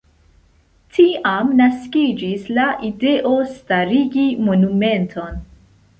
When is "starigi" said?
3.53-4.29